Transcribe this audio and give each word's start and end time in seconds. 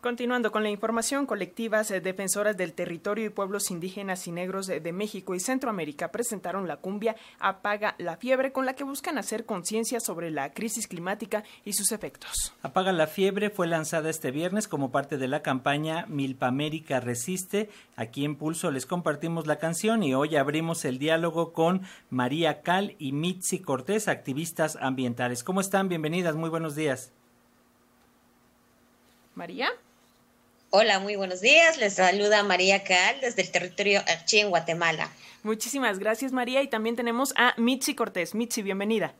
Continuando 0.00 0.50
con 0.50 0.62
la 0.62 0.70
información, 0.70 1.26
colectivas 1.26 1.90
eh, 1.90 2.00
defensoras 2.00 2.56
del 2.56 2.72
territorio 2.72 3.26
y 3.26 3.28
pueblos 3.28 3.70
indígenas 3.70 4.26
y 4.26 4.32
negros 4.32 4.66
de, 4.66 4.92
México 4.92 5.34
y 5.34 5.40
Centroamérica 5.40 6.10
presentaron 6.10 6.66
la 6.66 6.78
cumbia 6.78 7.16
Apaga 7.38 7.96
la 7.98 8.16
fiebre 8.16 8.50
con 8.50 8.64
la 8.64 8.72
que 8.72 8.82
buscan 8.82 9.18
hacer 9.18 9.44
conciencia 9.44 10.00
sobre 10.00 10.30
la 10.30 10.54
crisis 10.54 10.88
climática 10.88 11.44
y 11.66 11.74
sus 11.74 11.92
efectos. 11.92 12.54
Apaga 12.62 12.92
la 12.92 13.08
fiebre 13.08 13.50
fue 13.50 13.66
lanzada 13.66 14.08
este 14.08 14.30
viernes 14.30 14.68
como 14.68 14.90
parte 14.90 15.18
de 15.18 15.28
la 15.28 15.42
campaña 15.42 16.06
Milpamérica 16.08 17.00
Resiste. 17.00 17.68
Aquí 17.94 18.24
en 18.24 18.36
Pulso 18.36 18.70
les 18.70 18.86
compartimos 18.86 19.46
la 19.46 19.58
canción 19.58 20.02
y 20.02 20.14
hoy 20.14 20.36
abrimos 20.36 20.86
el 20.86 20.98
diálogo 20.98 21.52
con 21.52 21.82
María 22.08 22.62
Cal 22.62 22.96
y 22.98 23.12
Mitzi 23.12 23.58
Cortés, 23.58 24.08
activistas 24.08 24.78
ambientales. 24.80 25.44
¿Cómo 25.44 25.60
están? 25.60 25.90
Bienvenidas, 25.90 26.36
muy 26.36 26.48
buenos 26.48 26.74
días. 26.74 27.12
María. 29.34 29.68
Hola, 30.72 31.00
muy 31.00 31.16
buenos 31.16 31.40
días. 31.40 31.78
Les 31.78 31.94
saluda 31.94 32.44
María 32.44 32.84
Cal 32.84 33.16
desde 33.20 33.42
el 33.42 33.50
territorio 33.50 34.02
Archí 34.06 34.38
en 34.38 34.50
Guatemala. 34.50 35.08
Muchísimas 35.42 35.98
gracias, 35.98 36.30
María. 36.30 36.62
Y 36.62 36.68
también 36.68 36.94
tenemos 36.94 37.34
a 37.36 37.54
Mitzi 37.56 37.96
Cortés. 37.96 38.36
Mitzi, 38.36 38.62
bienvenida. 38.62 39.12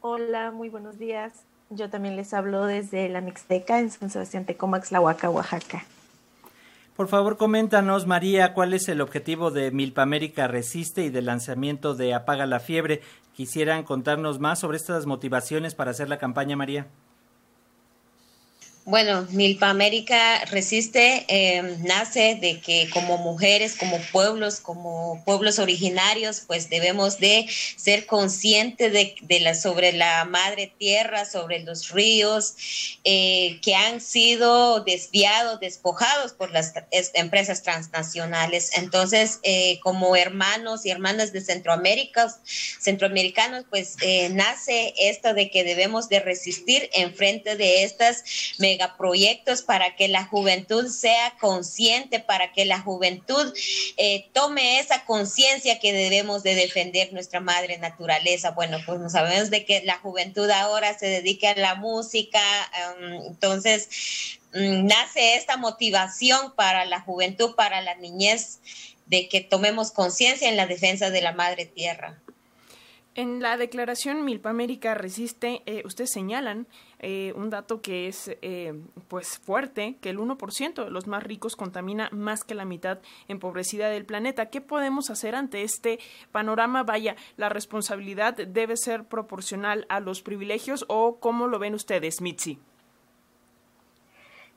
Hola, 0.00 0.50
muy 0.50 0.68
buenos 0.68 0.98
días. 0.98 1.32
Yo 1.70 1.90
también 1.90 2.16
les 2.16 2.34
hablo 2.34 2.66
desde 2.66 3.08
la 3.08 3.20
Mixteca 3.20 3.78
en 3.78 3.92
San 3.92 4.10
Sebastián 4.10 4.44
Tecomax, 4.46 4.90
Oaxaca. 4.90 5.84
Por 6.96 7.06
favor, 7.06 7.36
coméntanos, 7.36 8.06
María, 8.06 8.52
cuál 8.52 8.74
es 8.74 8.88
el 8.88 9.02
objetivo 9.02 9.52
de 9.52 9.70
Milpamérica 9.70 10.48
Resiste 10.48 11.04
y 11.04 11.10
del 11.10 11.26
lanzamiento 11.26 11.94
de 11.94 12.14
Apaga 12.14 12.46
la 12.46 12.58
Fiebre. 12.58 13.00
¿Quisieran 13.32 13.84
contarnos 13.84 14.40
más 14.40 14.58
sobre 14.58 14.76
estas 14.76 15.06
motivaciones 15.06 15.76
para 15.76 15.92
hacer 15.92 16.08
la 16.08 16.18
campaña, 16.18 16.56
María? 16.56 16.88
Bueno, 18.88 19.26
Milpa 19.32 19.68
América 19.68 20.44
resiste, 20.44 21.24
eh, 21.26 21.76
nace 21.80 22.38
de 22.40 22.60
que 22.60 22.88
como 22.90 23.18
mujeres, 23.18 23.74
como 23.74 23.98
pueblos, 24.12 24.60
como 24.60 25.24
pueblos 25.24 25.58
originarios, 25.58 26.44
pues 26.46 26.70
debemos 26.70 27.18
de 27.18 27.48
ser 27.76 28.06
conscientes 28.06 28.92
de, 28.92 29.40
la, 29.40 29.56
sobre 29.56 29.92
la 29.92 30.24
madre 30.24 30.72
tierra, 30.78 31.24
sobre 31.24 31.64
los 31.64 31.90
ríos, 31.90 32.54
eh, 33.02 33.58
que 33.60 33.74
han 33.74 34.00
sido 34.00 34.78
desviados, 34.84 35.58
despojados 35.58 36.32
por 36.32 36.52
las 36.52 36.72
empresas 37.14 37.64
transnacionales. 37.64 38.70
Entonces, 38.76 39.40
eh, 39.42 39.80
como 39.82 40.14
hermanos 40.14 40.86
y 40.86 40.90
hermanas 40.90 41.32
de 41.32 41.40
Centroamérica, 41.40 42.32
centroamericanos, 42.80 43.64
pues 43.68 43.96
nace 44.30 44.94
esto 44.96 45.34
de 45.34 45.50
que 45.50 45.64
debemos 45.64 46.08
de 46.08 46.20
resistir 46.20 46.88
en 46.94 47.12
frente 47.12 47.56
de 47.56 47.82
estas 47.82 48.22
proyectos 48.96 49.62
para 49.62 49.96
que 49.96 50.08
la 50.08 50.24
juventud 50.24 50.88
sea 50.88 51.34
consciente, 51.40 52.20
para 52.20 52.52
que 52.52 52.64
la 52.64 52.80
juventud 52.80 53.52
eh, 53.96 54.28
tome 54.32 54.78
esa 54.78 55.04
conciencia 55.04 55.78
que 55.78 55.92
debemos 55.92 56.42
de 56.42 56.54
defender 56.54 57.12
nuestra 57.12 57.40
madre 57.40 57.78
naturaleza. 57.78 58.50
Bueno, 58.52 58.78
pues 58.86 59.00
no 59.00 59.10
sabemos 59.10 59.50
de 59.50 59.64
que 59.64 59.82
la 59.82 59.98
juventud 59.98 60.48
ahora 60.50 60.98
se 60.98 61.06
dedica 61.06 61.50
a 61.50 61.56
la 61.56 61.74
música, 61.74 62.40
um, 62.98 63.26
entonces 63.26 63.88
mm, 64.52 64.86
nace 64.86 65.36
esta 65.36 65.56
motivación 65.56 66.54
para 66.54 66.84
la 66.84 67.00
juventud, 67.00 67.54
para 67.54 67.80
la 67.80 67.94
niñez, 67.96 68.60
de 69.06 69.28
que 69.28 69.40
tomemos 69.40 69.92
conciencia 69.92 70.48
en 70.48 70.56
la 70.56 70.66
defensa 70.66 71.10
de 71.10 71.22
la 71.22 71.32
madre 71.32 71.66
tierra. 71.66 72.20
En 73.16 73.40
la 73.40 73.56
declaración 73.56 74.26
Milpa 74.26 74.50
América 74.50 74.92
Resiste, 74.92 75.62
eh, 75.64 75.80
ustedes 75.86 76.10
señalan 76.12 76.66
eh, 76.98 77.32
un 77.34 77.48
dato 77.48 77.80
que 77.80 78.08
es 78.08 78.36
eh, 78.42 78.74
pues 79.08 79.38
fuerte, 79.38 79.96
que 80.02 80.10
el 80.10 80.18
1% 80.18 80.84
de 80.84 80.90
los 80.90 81.06
más 81.06 81.22
ricos 81.22 81.56
contamina 81.56 82.10
más 82.12 82.44
que 82.44 82.54
la 82.54 82.66
mitad 82.66 82.98
empobrecida 83.26 83.88
del 83.88 84.04
planeta. 84.04 84.50
¿Qué 84.50 84.60
podemos 84.60 85.08
hacer 85.08 85.34
ante 85.34 85.62
este 85.62 85.98
panorama? 86.30 86.82
Vaya, 86.82 87.16
¿la 87.38 87.48
responsabilidad 87.48 88.34
debe 88.34 88.76
ser 88.76 89.04
proporcional 89.04 89.86
a 89.88 90.00
los 90.00 90.20
privilegios 90.20 90.84
o 90.88 91.18
cómo 91.18 91.46
lo 91.46 91.58
ven 91.58 91.72
ustedes, 91.72 92.20
Mitzi? 92.20 92.58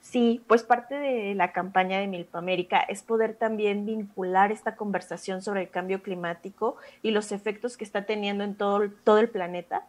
Sí, 0.01 0.41
pues 0.47 0.63
parte 0.63 0.95
de 0.95 1.35
la 1.35 1.51
campaña 1.51 1.99
de 1.99 2.07
Milpa 2.07 2.39
América 2.39 2.79
es 2.79 3.03
poder 3.03 3.35
también 3.35 3.85
vincular 3.85 4.51
esta 4.51 4.75
conversación 4.75 5.41
sobre 5.41 5.61
el 5.61 5.69
cambio 5.69 6.01
climático 6.01 6.77
y 7.01 7.11
los 7.11 7.31
efectos 7.31 7.77
que 7.77 7.83
está 7.83 8.05
teniendo 8.05 8.43
en 8.43 8.55
todo, 8.55 8.89
todo 9.03 9.19
el 9.19 9.29
planeta 9.29 9.85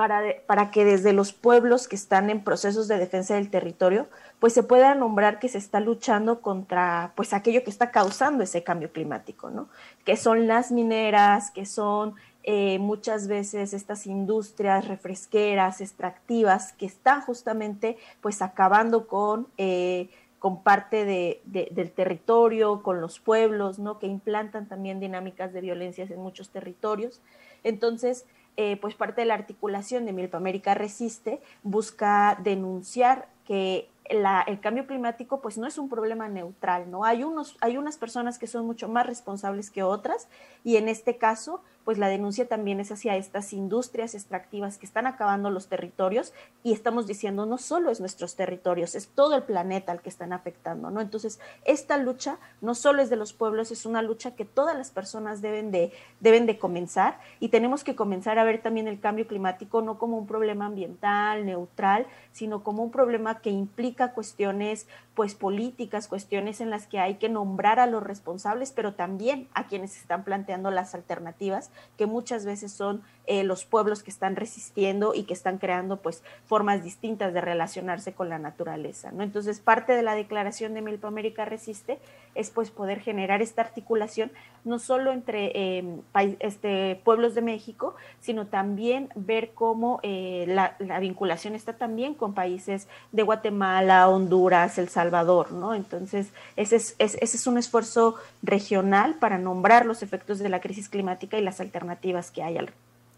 para, 0.00 0.22
para 0.46 0.70
que 0.70 0.86
desde 0.86 1.12
los 1.12 1.34
pueblos 1.34 1.86
que 1.86 1.94
están 1.94 2.30
en 2.30 2.42
procesos 2.42 2.88
de 2.88 2.96
defensa 2.96 3.34
del 3.34 3.50
territorio, 3.50 4.08
pues 4.38 4.54
se 4.54 4.62
pueda 4.62 4.94
nombrar 4.94 5.38
que 5.38 5.50
se 5.50 5.58
está 5.58 5.78
luchando 5.78 6.40
contra 6.40 7.12
pues 7.16 7.34
aquello 7.34 7.62
que 7.62 7.68
está 7.68 7.90
causando 7.90 8.42
ese 8.42 8.64
cambio 8.64 8.90
climático, 8.90 9.50
¿no? 9.50 9.68
Que 10.06 10.16
son 10.16 10.46
las 10.46 10.72
mineras, 10.72 11.50
que 11.50 11.66
son 11.66 12.14
eh, 12.42 12.78
muchas 12.78 13.28
veces 13.28 13.74
estas 13.74 14.06
industrias 14.06 14.88
refresqueras, 14.88 15.80
extractivas, 15.80 16.72
que 16.72 16.86
están 16.86 17.20
justamente 17.20 17.98
pues 18.20 18.40
acabando 18.40 19.06
con, 19.06 19.46
eh, 19.58 20.08
con 20.38 20.62
parte 20.62 21.04
de, 21.04 21.42
del 21.44 21.90
territorio, 21.90 22.82
con 22.82 23.00
los 23.00 23.20
pueblos, 23.20 23.78
¿no? 23.78 23.98
que 23.98 24.06
implantan 24.06 24.66
también 24.68 25.00
dinámicas 25.00 25.52
de 25.52 25.60
violencias 25.60 26.10
en 26.10 26.20
muchos 26.20 26.48
territorios. 26.48 27.20
Entonces, 27.62 28.24
eh, 28.56 28.78
pues 28.80 28.94
parte 28.94 29.20
de 29.20 29.26
la 29.26 29.34
articulación 29.34 30.06
de 30.06 30.12
Milpa 30.12 30.38
América 30.38 30.74
Resiste 30.74 31.40
busca 31.62 32.38
denunciar 32.42 33.28
que 33.44 33.88
el 34.10 34.60
cambio 34.60 34.86
climático 34.86 35.40
pues 35.40 35.56
no 35.56 35.66
es 35.66 35.78
un 35.78 35.88
problema 35.88 36.28
neutral, 36.28 36.90
¿no? 36.90 37.04
Hay, 37.04 37.22
unos, 37.22 37.56
hay 37.60 37.76
unas 37.76 37.96
personas 37.96 38.38
que 38.38 38.48
son 38.48 38.66
mucho 38.66 38.88
más 38.88 39.06
responsables 39.06 39.70
que 39.70 39.84
otras 39.84 40.28
y 40.64 40.76
en 40.76 40.88
este 40.88 41.16
caso 41.16 41.62
pues 41.84 41.96
la 41.98 42.08
denuncia 42.08 42.46
también 42.46 42.78
es 42.78 42.92
hacia 42.92 43.16
estas 43.16 43.52
industrias 43.52 44.14
extractivas 44.14 44.78
que 44.78 44.86
están 44.86 45.06
acabando 45.06 45.50
los 45.50 45.68
territorios 45.68 46.32
y 46.62 46.72
estamos 46.72 47.06
diciendo 47.06 47.46
no 47.46 47.58
solo 47.58 47.90
es 47.90 48.00
nuestros 48.00 48.36
territorios, 48.36 48.94
es 48.94 49.08
todo 49.08 49.34
el 49.34 49.42
planeta 49.44 49.92
al 49.92 50.02
que 50.02 50.10
están 50.10 50.32
afectando, 50.32 50.90
¿no? 50.90 51.00
Entonces, 51.00 51.40
esta 51.64 51.96
lucha 51.96 52.38
no 52.60 52.74
solo 52.74 53.02
es 53.02 53.10
de 53.10 53.16
los 53.16 53.32
pueblos, 53.32 53.70
es 53.70 53.86
una 53.86 54.02
lucha 54.02 54.34
que 54.36 54.44
todas 54.44 54.76
las 54.76 54.90
personas 54.90 55.40
deben 55.40 55.70
de, 55.70 55.92
deben 56.20 56.46
de 56.46 56.58
comenzar 56.58 57.18
y 57.40 57.48
tenemos 57.48 57.82
que 57.82 57.96
comenzar 57.96 58.38
a 58.38 58.44
ver 58.44 58.60
también 58.60 58.86
el 58.86 59.00
cambio 59.00 59.26
climático 59.26 59.80
no 59.82 59.98
como 59.98 60.18
un 60.18 60.26
problema 60.26 60.66
ambiental, 60.66 61.46
neutral, 61.46 62.06
sino 62.32 62.62
como 62.62 62.82
un 62.82 62.90
problema 62.90 63.40
que 63.40 63.50
implica 63.50 63.99
cuestiones 64.08 64.86
pues 65.14 65.34
políticas, 65.34 66.08
cuestiones 66.08 66.60
en 66.60 66.70
las 66.70 66.86
que 66.86 66.98
hay 66.98 67.16
que 67.16 67.28
nombrar 67.28 67.78
a 67.78 67.86
los 67.86 68.02
responsables, 68.02 68.72
pero 68.72 68.94
también 68.94 69.48
a 69.54 69.66
quienes 69.66 69.96
están 69.96 70.24
planteando 70.24 70.70
las 70.70 70.94
alternativas, 70.94 71.70
que 71.98 72.06
muchas 72.06 72.44
veces 72.44 72.72
son 72.72 73.02
eh, 73.26 73.44
los 73.44 73.64
pueblos 73.64 74.02
que 74.02 74.10
están 74.10 74.36
resistiendo 74.36 75.14
y 75.14 75.24
que 75.24 75.34
están 75.34 75.58
creando 75.58 75.98
pues 75.98 76.22
formas 76.46 76.82
distintas 76.82 77.34
de 77.34 77.40
relacionarse 77.40 78.12
con 78.12 78.28
la 78.28 78.38
naturaleza. 78.38 79.12
¿no? 79.12 79.22
Entonces, 79.22 79.60
parte 79.60 79.92
de 79.92 80.02
la 80.02 80.14
declaración 80.14 80.74
de 80.74 80.82
Milpa 80.82 81.08
América 81.08 81.44
Resiste 81.44 81.98
es 82.34 82.50
pues 82.50 82.70
poder 82.70 83.00
generar 83.00 83.42
esta 83.42 83.62
articulación 83.62 84.30
no 84.64 84.78
solo 84.78 85.12
entre 85.12 85.78
em, 85.78 86.02
este, 86.38 87.00
pueblos 87.04 87.34
de 87.34 87.42
México, 87.42 87.94
sino 88.20 88.46
también 88.46 89.08
ver 89.14 89.52
cómo 89.54 90.00
eh, 90.02 90.44
la, 90.48 90.76
la 90.78 91.00
vinculación 91.00 91.54
está 91.54 91.74
también 91.74 92.14
con 92.14 92.34
países 92.34 92.88
de 93.12 93.22
Guatemala, 93.22 94.08
Honduras, 94.08 94.78
El 94.78 94.88
Salvador, 94.88 95.52
¿no? 95.52 95.74
Entonces, 95.74 96.28
ese 96.56 96.76
es, 96.76 96.94
ese 96.98 97.20
es 97.20 97.46
un 97.46 97.58
esfuerzo 97.58 98.16
regional 98.42 99.14
para 99.14 99.38
nombrar 99.38 99.86
los 99.86 100.02
efectos 100.02 100.38
de 100.38 100.48
la 100.48 100.60
crisis 100.60 100.88
climática 100.88 101.38
y 101.38 101.42
las 101.42 101.60
alternativas 101.60 102.30
que 102.30 102.42
hay 102.42 102.58
al, 102.58 102.70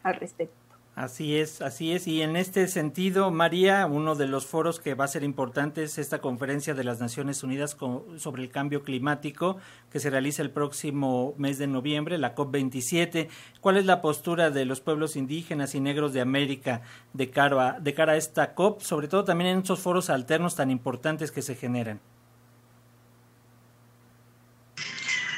al 0.02 0.14
respecto. 0.14 0.71
Así 0.94 1.38
es, 1.38 1.62
así 1.62 1.92
es. 1.92 2.06
Y 2.06 2.20
en 2.20 2.36
este 2.36 2.68
sentido, 2.68 3.30
María, 3.30 3.86
uno 3.86 4.14
de 4.14 4.26
los 4.26 4.44
foros 4.44 4.78
que 4.78 4.92
va 4.94 5.06
a 5.06 5.08
ser 5.08 5.24
importante 5.24 5.82
es 5.82 5.96
esta 5.96 6.20
conferencia 6.20 6.74
de 6.74 6.84
las 6.84 7.00
Naciones 7.00 7.42
Unidas 7.42 7.78
sobre 8.18 8.42
el 8.42 8.50
cambio 8.50 8.82
climático 8.82 9.56
que 9.90 10.00
se 10.00 10.10
realiza 10.10 10.42
el 10.42 10.50
próximo 10.50 11.32
mes 11.38 11.56
de 11.56 11.66
noviembre, 11.66 12.18
la 12.18 12.34
COP27. 12.34 13.28
¿Cuál 13.62 13.78
es 13.78 13.86
la 13.86 14.02
postura 14.02 14.50
de 14.50 14.66
los 14.66 14.80
pueblos 14.82 15.16
indígenas 15.16 15.74
y 15.74 15.80
negros 15.80 16.12
de 16.12 16.20
América 16.20 16.82
de 17.14 17.30
cara 17.30 17.68
a, 17.68 17.80
de 17.80 17.94
cara 17.94 18.12
a 18.12 18.16
esta 18.16 18.54
COP, 18.54 18.82
sobre 18.82 19.08
todo 19.08 19.24
también 19.24 19.48
en 19.48 19.58
estos 19.60 19.80
foros 19.80 20.10
alternos 20.10 20.56
tan 20.56 20.70
importantes 20.70 21.32
que 21.32 21.40
se 21.40 21.54
generan? 21.54 22.00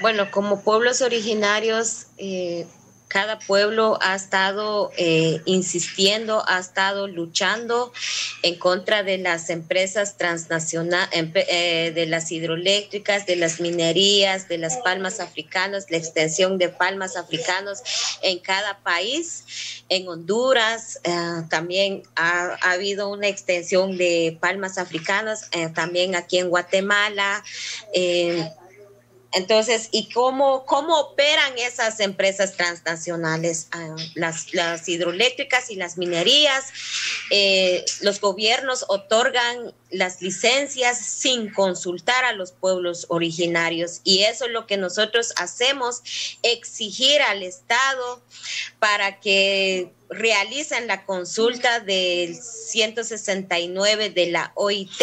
Bueno, 0.01 0.33
como 0.33 0.63
pueblos 0.63 1.01
originarios, 1.01 2.09
eh, 2.19 2.67
cada 3.15 3.39
pueblo 3.39 3.97
ha 4.03 4.17
estado 4.17 4.91
eh, 4.97 5.41
insistiendo, 5.45 6.43
ha 6.49 6.59
estado 6.59 7.07
luchando 7.07 7.93
en 8.43 8.57
contra 8.57 9.05
de 9.05 9.19
las 9.19 9.51
empresas 9.51 10.17
transnacionales, 10.17 11.11
eh, 11.13 11.93
de 11.95 12.07
las 12.07 12.33
hidroeléctricas, 12.33 13.25
de 13.25 13.37
las 13.37 13.61
minerías, 13.61 14.49
de 14.49 14.59
las 14.59 14.79
palmas 14.79 15.21
africanas, 15.21 15.93
la 15.93 15.97
extensión 15.97 16.59
de 16.59 16.71
palmas 16.71 17.17
africanos 17.17 17.85
en 18.21 18.41
cada 18.41 18.81
país. 18.83 19.85
En 19.89 20.09
Honduras 20.09 20.99
eh, 21.05 21.15
también 21.49 22.03
ha, 22.17 22.59
habido 22.63 23.11
una 23.11 23.29
extensión 23.29 23.97
de 23.97 24.37
palmas 24.41 24.77
africanas, 24.77 25.51
también 25.73 26.17
aquí 26.17 26.39
en 26.39 26.49
Guatemala. 26.49 27.45
Entonces, 29.35 29.89
¿y 29.91 30.11
cómo, 30.11 30.65
cómo 30.65 30.99
operan 30.99 31.59
esas 31.59 32.01
empresas 32.01 32.57
transnacionales? 32.57 33.69
Ah, 33.73 33.97
las, 34.15 34.55
las, 34.55 34.89
hidroeléctricas 34.89 35.71
y 35.71 35.77
las 35.77 35.99
minerías, 35.99 36.67
eh, 37.31 37.85
los 38.01 38.21
gobiernos 38.21 38.85
otorgan 38.89 39.75
las 39.91 40.23
licencias 40.23 40.99
sin 40.99 41.53
consultar 41.53 42.25
a 42.25 42.33
los 42.33 42.53
pueblos 42.53 43.07
originarios 43.09 44.01
y 44.05 44.25
eso 44.25 44.47
es 44.47 44.51
lo 44.51 44.67
que 44.67 44.77
nosotros 44.77 45.33
hacemos, 45.37 46.03
exigir 46.43 47.23
al 47.23 47.43
Estado 47.43 48.23
para 48.79 49.21
que 49.21 49.93
realicen 50.11 50.87
la 50.87 51.05
consulta 51.05 51.81
del 51.81 52.37
169 52.37 54.11
de 54.11 54.27
la 54.27 54.53
OIT 54.55 55.03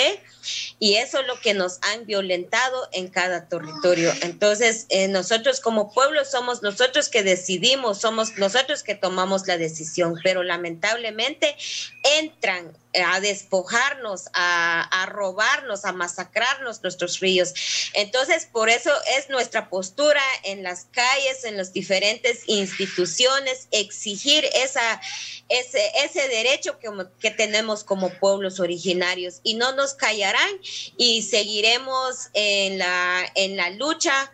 y 0.79 0.95
eso 0.95 1.19
es 1.19 1.27
lo 1.27 1.39
que 1.39 1.53
nos 1.53 1.79
han 1.81 2.05
violentado 2.05 2.89
en 2.91 3.07
cada 3.07 3.47
territorio. 3.47 4.11
Entonces, 4.21 4.85
eh, 4.89 5.07
nosotros 5.07 5.59
como 5.59 5.91
pueblo 5.91 6.25
somos 6.25 6.61
nosotros 6.61 7.09
que 7.09 7.23
decidimos, 7.23 7.99
somos 7.99 8.37
nosotros 8.37 8.83
que 8.83 8.95
tomamos 8.95 9.47
la 9.47 9.57
decisión, 9.57 10.15
pero 10.23 10.43
lamentablemente 10.43 11.55
entran 12.03 12.77
a 13.05 13.19
despojarnos, 13.21 14.25
a, 14.33 15.05
robarnos, 15.09 15.85
a 15.85 15.93
masacrarnos 15.93 16.83
nuestros 16.83 17.19
ríos. 17.19 17.53
Entonces, 17.93 18.45
por 18.45 18.69
eso 18.69 18.91
es 19.17 19.29
nuestra 19.29 19.69
postura 19.69 20.21
en 20.43 20.63
las 20.63 20.85
calles, 20.91 21.45
en 21.45 21.57
las 21.57 21.73
diferentes 21.73 22.43
instituciones, 22.47 23.67
exigir 23.71 24.45
esa, 24.53 25.01
ese, 25.47 25.91
ese 26.03 26.27
derecho 26.27 26.79
que, 26.79 26.89
que 27.19 27.31
tenemos 27.31 27.83
como 27.83 28.09
pueblos 28.19 28.59
originarios 28.59 29.39
y 29.43 29.53
no 29.53 29.73
nos 29.73 29.93
callarán 29.93 30.51
y 30.97 31.21
seguiremos 31.21 32.29
en 32.33 32.77
la, 32.77 33.31
en 33.35 33.55
la 33.55 33.69
lucha 33.69 34.31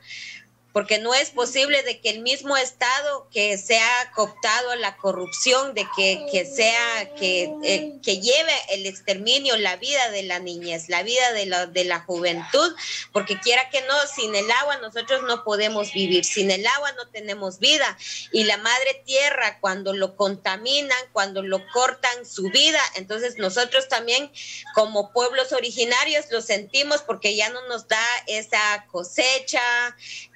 porque 0.77 0.99
no 0.99 1.15
es 1.15 1.31
posible 1.31 1.81
de 1.81 1.99
que 2.01 2.11
el 2.11 2.19
mismo 2.19 2.55
Estado 2.55 3.27
que 3.31 3.57
sea 3.57 4.11
cooptado 4.13 4.69
a 4.69 4.75
la 4.75 4.95
corrupción, 4.97 5.73
de 5.73 5.87
que, 5.95 6.45
sea, 6.45 7.15
que, 7.15 7.51
eh, 7.63 7.93
que 8.03 8.19
lleve 8.19 8.53
el 8.69 8.85
exterminio, 8.85 9.57
la 9.57 9.77
vida 9.77 10.11
de 10.11 10.21
la 10.21 10.37
niñez, 10.37 10.87
la 10.87 11.01
vida 11.01 11.33
de 11.33 11.47
la, 11.47 11.65
de 11.65 11.83
la 11.83 12.01
juventud, 12.01 12.75
porque 13.11 13.39
quiera 13.39 13.71
que 13.71 13.81
no, 13.87 13.95
sin 14.15 14.35
el 14.35 14.51
agua 14.51 14.77
nosotros 14.77 15.23
no 15.23 15.43
podemos 15.43 15.91
vivir, 15.93 16.23
sin 16.23 16.51
el 16.51 16.67
agua 16.67 16.91
no 16.91 17.07
tenemos 17.07 17.57
vida. 17.57 17.97
Y 18.31 18.43
la 18.43 18.57
madre 18.57 19.01
tierra, 19.03 19.57
cuando 19.59 19.93
lo 19.93 20.15
contaminan, 20.15 20.99
cuando 21.11 21.41
lo 21.41 21.59
cortan 21.73 22.23
su 22.23 22.51
vida, 22.51 22.81
entonces 22.97 23.39
nosotros 23.39 23.87
también 23.87 24.31
como 24.75 25.11
pueblos 25.11 25.53
originarios 25.53 26.25
lo 26.29 26.43
sentimos 26.43 27.01
porque 27.01 27.35
ya 27.35 27.49
no 27.49 27.67
nos 27.67 27.87
da 27.87 28.05
esa 28.27 28.85
cosecha, 28.91 29.59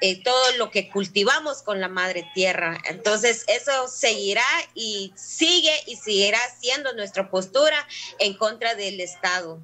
eh, 0.01 0.23
todo 0.31 0.57
lo 0.57 0.71
que 0.71 0.89
cultivamos 0.89 1.61
con 1.61 1.81
la 1.81 1.89
madre 1.89 2.25
tierra. 2.33 2.77
Entonces 2.85 3.43
eso 3.47 3.89
seguirá 3.89 4.45
y 4.73 5.11
sigue 5.17 5.73
y 5.87 5.97
seguirá 5.97 6.39
siendo 6.61 6.93
nuestra 6.93 7.29
postura 7.29 7.85
en 8.17 8.35
contra 8.35 8.75
del 8.75 9.01
Estado. 9.01 9.59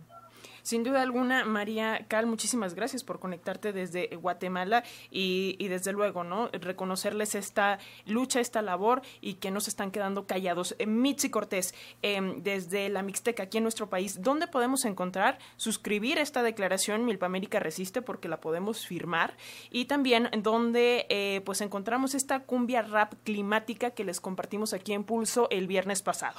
Sin 0.68 0.84
duda 0.84 1.02
alguna, 1.02 1.46
María 1.46 2.08
Cal, 2.10 2.25
muchísimas 2.25 2.74
gracias 2.74 3.02
por 3.02 3.19
conectarte 3.19 3.72
desde 3.72 4.14
Guatemala 4.18 4.84
y, 5.10 5.66
desde 5.69 5.94
luego, 5.94 6.25
¿no? 6.25 6.50
Reconocerles 6.50 7.36
esta 7.36 7.80
lucha, 8.06 8.42
esta 8.42 8.62
labor 8.62 9.02
y 9.22 9.36
que 9.36 9.50
no 9.50 9.62
se 9.62 9.69
están 9.69 9.92
quedando 9.92 10.28
callados. 10.28 10.75
Eh, 10.78 10.86
Mitzi 10.86 11.30
Cortés, 11.30 11.74
em, 12.02 12.44
desde 12.44 12.90
la 12.90 13.02
Mixteca, 13.02 13.44
aquí 13.44 13.60
en 13.60 13.64
nuestro 13.64 13.90
país, 13.90 14.22
¿dónde 14.22 14.48
podemos 14.48 14.84
encontrar, 14.84 15.38
suscribir 15.56 16.18
esta 16.18 16.44
declaración 16.44 17.06
Milpamérica 17.06 17.62
Resiste 17.62 18.02
porque 18.02 18.28
la 18.28 18.42
podemos 18.42 18.86
firmar? 18.86 19.38
Y 19.72 19.86
también 19.86 20.30
donde 20.44 21.06
eh, 21.08 21.44
pues 21.46 21.62
encontramos 21.62 22.14
esta 22.14 22.42
cumbia 22.42 22.81
rap 22.81 23.14
climática 23.24 23.92
que 23.92 24.04
les 24.04 24.19
compartimos 24.19 24.74
aquí 24.74 24.92
en 24.92 25.06
Pulso 25.06 25.48
el 25.50 25.66
viernes 25.66 26.02
pasado. 26.02 26.38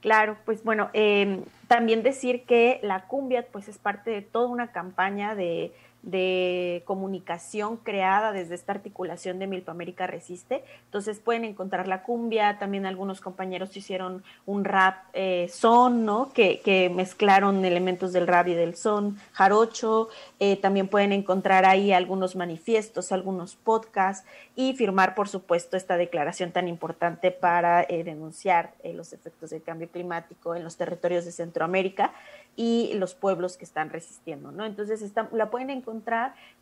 Claro, 0.00 0.36
pues 0.44 0.62
bueno, 0.62 0.90
eh, 0.92 1.42
también 1.66 2.02
decir 2.02 2.44
que 2.44 2.78
la 2.82 3.06
cumbia 3.06 3.46
pues 3.50 3.68
es 3.68 3.78
parte 3.78 4.10
de 4.10 4.22
toda 4.22 4.48
una 4.48 4.70
campaña 4.70 5.34
de 5.34 5.72
de 6.10 6.82
comunicación 6.86 7.76
creada 7.76 8.32
desde 8.32 8.54
esta 8.54 8.72
articulación 8.72 9.38
de 9.38 9.46
Milpamérica 9.46 10.06
Resiste. 10.06 10.64
Entonces 10.86 11.20
pueden 11.20 11.44
encontrar 11.44 11.86
la 11.86 12.02
cumbia, 12.02 12.58
también 12.58 12.86
algunos 12.86 13.20
compañeros 13.20 13.76
hicieron 13.76 14.24
un 14.46 14.64
rap 14.64 15.04
eh, 15.12 15.48
son, 15.52 16.06
¿no? 16.06 16.32
Que, 16.32 16.60
que, 16.60 16.88
mezclaron 16.88 17.62
elementos 17.64 18.14
del 18.14 18.26
rap 18.26 18.48
y 18.48 18.54
del 18.54 18.74
son, 18.74 19.18
jarocho, 19.32 20.08
eh, 20.40 20.56
también 20.56 20.88
pueden 20.88 21.12
encontrar 21.12 21.66
ahí 21.66 21.92
algunos 21.92 22.34
manifiestos, 22.36 23.12
algunos 23.12 23.56
podcasts 23.56 24.26
y 24.56 24.72
firmar, 24.74 25.14
por 25.14 25.28
supuesto, 25.28 25.76
esta 25.76 25.98
declaración 25.98 26.52
tan 26.52 26.68
importante 26.68 27.30
para 27.30 27.82
eh, 27.82 28.02
denunciar 28.02 28.72
los 28.82 29.12
efectos 29.12 29.50
del 29.50 29.62
cambio 29.62 29.88
climático 29.88 30.54
en 30.54 30.64
los 30.64 30.76
territorios 30.76 31.26
de 31.26 31.32
Centroamérica 31.32 32.12
y 32.56 32.92
los 32.94 33.14
pueblos 33.14 33.56
que 33.56 33.64
están 33.64 33.88
resistiendo, 33.88 34.50
¿no? 34.50 34.64
Entonces 34.64 35.00
la 35.30 35.48
pueden 35.48 35.70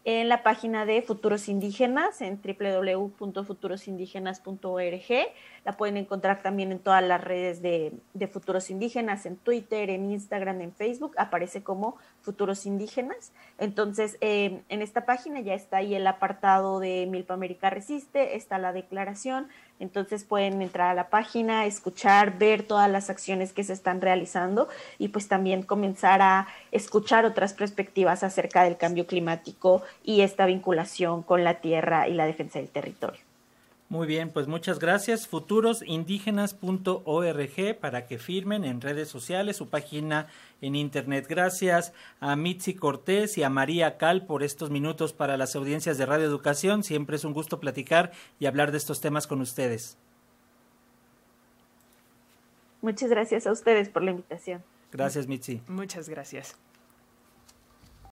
en 0.05 0.29
la 0.29 0.45
página 0.45 0.87
de 0.87 1.03
Futuros 1.03 1.49
Indígenas 1.49 2.21
en 2.21 2.41
www.futurosindígenas.org. 2.41 5.27
La 5.65 5.77
pueden 5.77 5.97
encontrar 5.97 6.43
también 6.43 6.71
en 6.71 6.79
todas 6.79 7.03
las 7.03 7.21
redes 7.21 7.61
de, 7.61 7.99
Futuros 8.33 8.71
Indígenas, 8.71 9.27
en 9.27 9.37
Twitter, 9.37 9.91
en 9.91 10.13
Instagram, 10.13 10.61
en 10.61 10.73
Facebook. 10.73 11.17
Aparece 11.19 11.65
como 11.65 11.97
Futuros 12.21 12.67
Indígenas. 12.67 13.33
Entonces, 13.59 14.17
eh, 14.21 14.63
en 14.69 14.81
esta 14.81 15.07
página 15.07 15.41
ya 15.41 15.55
está 15.55 15.79
ahí 15.79 15.97
el 15.97 16.07
apartado 16.07 16.79
de 16.79 17.09
Milpa 17.11 17.35
América 17.35 17.69
Resiste, 17.71 18.37
está 18.37 18.59
la 18.59 18.73
declaración, 18.73 19.49
entonces 19.79 20.25
pueden 20.25 20.63
entrar 20.63 20.91
a 20.91 20.95
la 20.95 21.09
página, 21.09 21.67
escuchar, 21.67 22.39
ver 22.39 22.63
todas 22.63 22.91
las 22.91 23.11
acciones 23.11 23.53
que 23.53 23.65
se 23.65 23.73
están 23.73 24.01
realizando 24.01 24.69
y 24.99 25.09
pues 25.09 25.29
también 25.29 25.63
comenzar 25.63 26.23
a 26.23 26.49
escuchar 26.73 27.25
otras 27.25 27.53
perspectivas 27.53 28.23
acerca 28.23 28.63
del 28.63 28.77
cambio 28.77 29.07
climático 29.07 29.83
y 30.03 30.23
esta 30.23 30.47
vinculación 30.47 31.23
con 31.23 31.45
la 31.45 31.61
tierra 31.61 32.09
y 32.09 32.15
la 32.15 32.27
defensa 32.27 32.59
del 32.59 32.69
territorio. 32.69 33.26
Muy 33.89 34.09
bien, 34.09 34.31
pues 34.31 34.49
muchas 34.49 34.81
gracias. 34.81 35.29
Futurosindígenas.org 35.29 37.79
para 37.81 38.07
que 38.07 38.19
firmen 38.19 38.65
en 38.65 38.81
redes 38.81 39.09
sociales 39.09 39.57
su 39.57 39.69
página 39.69 40.27
en 40.61 40.75
internet. 40.75 41.27
Gracias 41.29 41.93
a 42.19 42.35
Mitzi 42.35 42.75
Cortés 42.75 43.39
y 43.39 43.45
a 43.45 43.51
María 43.51 43.97
Cal 43.97 44.27
por 44.27 44.43
estos 44.43 44.71
minutos 44.71 45.13
para 45.13 45.37
las 45.37 45.55
audiencias 45.55 45.99
de 45.99 46.07
Radio 46.07 46.27
Educación. 46.27 46.83
Siempre 46.83 47.15
es 47.15 47.25
un 47.25 47.33
gusto 47.33 47.61
platicar 47.61 48.11
y 48.41 48.47
hablar 48.47 48.73
de 48.73 48.79
estos 48.79 49.01
temas 49.01 49.29
con 49.29 49.41
ustedes. 49.41 49.97
Muchas 52.83 53.11
gracias 53.11 53.47
a 53.47 53.53
ustedes 53.53 53.89
por 53.89 54.03
la 54.03 54.11
invitación. 54.11 54.65
Gracias, 54.91 55.29
Mitzi. 55.29 55.63
Muchas 55.69 56.09
gracias. 56.09 56.57